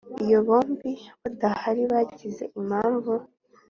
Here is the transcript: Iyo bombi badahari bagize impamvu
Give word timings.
Iyo 0.23 0.39
bombi 0.47 0.91
badahari 1.21 1.83
bagize 1.91 2.43
impamvu 2.59 3.13